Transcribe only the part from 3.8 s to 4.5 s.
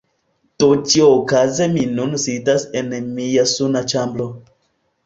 ĉambro.